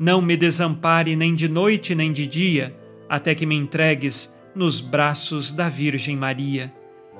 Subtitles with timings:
[0.00, 2.74] não me desampare nem de noite nem de dia,
[3.06, 6.72] até que me entregues nos braços da Virgem Maria.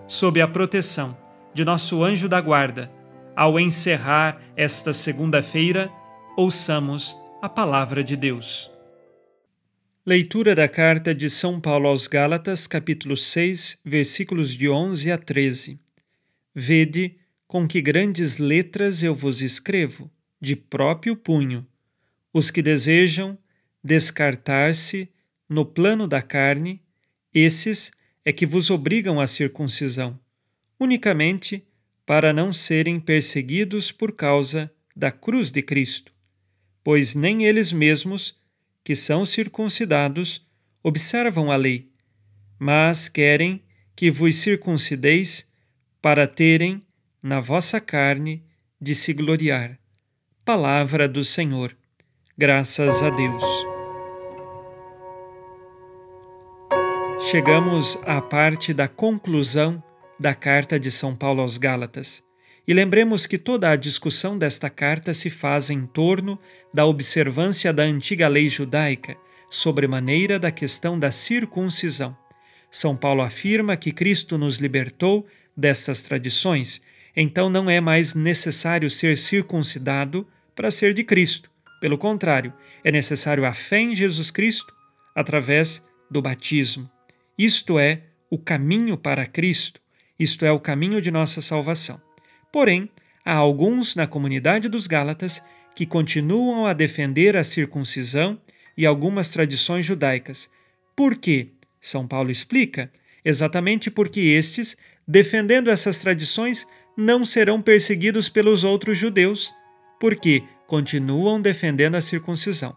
[0.07, 1.15] Sob a proteção
[1.53, 2.91] de nosso anjo da guarda,
[3.37, 5.93] ao encerrar esta segunda-feira,
[6.39, 8.71] ouçamos a palavra de Deus.
[10.07, 15.79] Leitura da carta de São Paulo aos Gálatas, capítulo 6, versículos de 11 a 13.
[16.55, 20.11] Vede com que grandes letras eu vos escrevo,
[20.41, 21.67] de próprio punho.
[22.33, 23.39] Os que desejam
[23.83, 25.09] descartar-se
[25.49, 26.83] no plano da carne,
[27.35, 27.91] esses
[28.25, 30.19] é que vos obrigam à circuncisão,
[30.79, 31.67] unicamente
[32.07, 36.13] para não serem perseguidos por causa da cruz de Cristo,
[36.85, 38.39] pois nem eles mesmos
[38.85, 40.47] que são circuncidados
[40.83, 41.91] observam a lei,
[42.59, 43.63] mas querem
[43.95, 45.51] que vos circuncideis
[46.01, 46.83] para terem
[47.23, 48.45] na vossa carne
[48.81, 49.79] de se gloriar.
[50.45, 51.77] Palavra do Senhor.
[52.43, 53.45] Graças a Deus.
[57.31, 59.85] Chegamos à parte da conclusão
[60.19, 62.23] da carta de São Paulo aos Gálatas.
[62.67, 66.39] E lembremos que toda a discussão desta carta se faz em torno
[66.73, 69.19] da observância da antiga lei judaica,
[69.51, 72.17] sobremaneira da questão da circuncisão.
[72.71, 76.81] São Paulo afirma que Cristo nos libertou destas tradições,
[77.15, 81.51] então não é mais necessário ser circuncidado para ser de Cristo.
[81.81, 82.53] Pelo contrário,
[82.85, 84.75] é necessário a fé em Jesus Cristo
[85.15, 86.91] através do batismo.
[87.39, 89.81] Isto é o caminho para Cristo,
[90.19, 92.01] isto é o caminho de nossa salvação.
[92.53, 92.91] Porém,
[93.25, 95.43] há alguns na comunidade dos Gálatas
[95.75, 98.39] que continuam a defender a circuncisão
[98.77, 100.51] e algumas tradições judaicas.
[100.95, 101.49] Por quê?
[101.81, 102.93] São Paulo explica:
[103.25, 104.77] exatamente porque estes,
[105.07, 106.67] defendendo essas tradições,
[106.97, 109.55] não serão perseguidos pelos outros judeus,
[109.99, 112.77] porque continuam defendendo a circuncisão.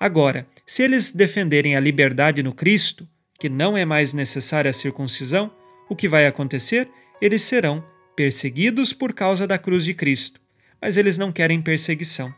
[0.00, 3.06] Agora, se eles defenderem a liberdade no Cristo,
[3.38, 5.54] que não é mais necessária a circuncisão,
[5.86, 6.88] o que vai acontecer?
[7.20, 7.84] Eles serão
[8.16, 10.40] perseguidos por causa da cruz de Cristo,
[10.80, 12.34] mas eles não querem perseguição.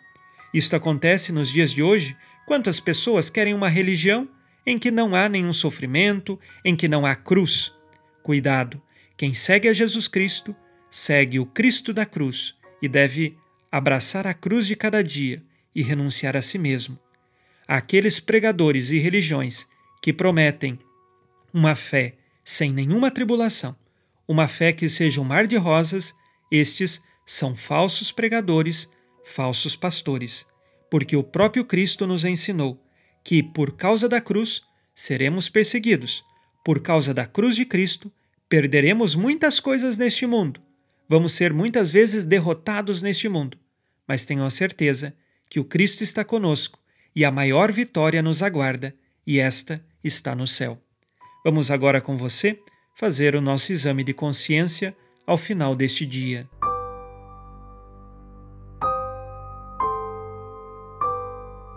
[0.53, 4.29] Isto acontece nos dias de hoje, quantas pessoas querem uma religião
[4.67, 7.73] em que não há nenhum sofrimento, em que não há cruz.
[8.25, 8.83] Cuidado,
[9.17, 10.53] quem segue a Jesus Cristo,
[10.91, 13.37] segue o Cristo da cruz e deve
[13.77, 15.43] abraçar a cruz de cada dia
[15.75, 16.99] e renunciar a si mesmo.
[17.69, 19.69] Aqueles pregadores e religiões
[20.01, 20.79] que prometem
[21.53, 23.77] uma fé sem nenhuma tribulação,
[24.27, 26.15] uma fé que seja um mar de rosas,
[26.51, 28.91] estes são falsos pregadores,
[29.23, 30.47] falsos pastores,
[30.91, 32.83] porque o próprio Cristo nos ensinou
[33.23, 34.63] que, por causa da cruz,
[34.95, 36.25] seremos perseguidos.
[36.65, 38.11] Por causa da cruz de Cristo,
[38.49, 40.63] perderemos muitas coisas neste mundo.
[41.07, 43.59] Vamos ser muitas vezes derrotados neste mundo.
[44.07, 45.15] Mas tenham a certeza
[45.49, 46.79] que o Cristo está conosco
[47.15, 48.95] e a maior vitória nos aguarda,
[49.27, 50.79] e esta está no céu.
[51.45, 52.61] Vamos agora com você
[52.95, 56.49] fazer o nosso exame de consciência ao final deste dia.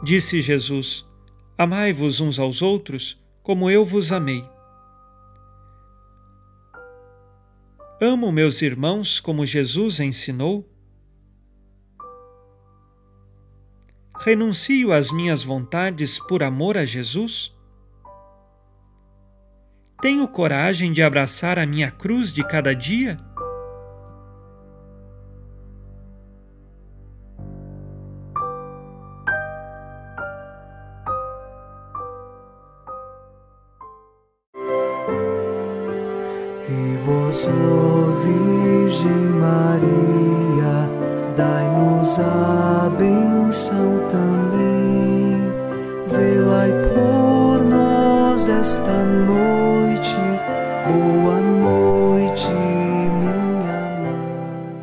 [0.03, 1.05] Disse Jesus:
[1.57, 4.45] Amai-vos uns aos outros como eu vos amei.
[8.01, 10.68] Amo meus irmãos como Jesus ensinou?
[14.19, 17.57] Renuncio às minhas vontades por amor a Jesus?
[20.01, 23.19] tenho coragem de abraçar a minha cruz de cada dia?
[36.67, 37.47] E vós,
[38.23, 40.89] Virgem Maria,
[41.35, 42.48] dai-nos a
[42.97, 45.39] benção também.
[46.09, 50.15] Velai por nós esta noite.
[50.87, 53.35] Boa noite, minha
[54.01, 54.79] mãe.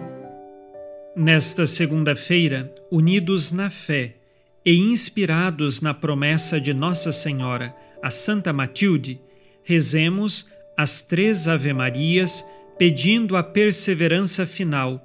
[1.16, 4.14] Nesta segunda-feira, unidos na fé
[4.64, 9.20] e inspirados na promessa de Nossa Senhora, a Santa Matilde,
[9.62, 12.44] rezemos as três Ave-Marias,
[12.78, 15.04] pedindo a perseverança final